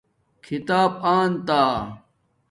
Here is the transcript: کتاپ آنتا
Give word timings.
کتاپ 0.45 0.91
آنتا 1.17 1.61